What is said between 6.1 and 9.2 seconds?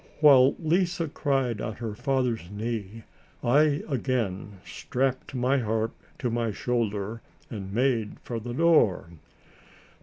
to my shoulder, and made for the door.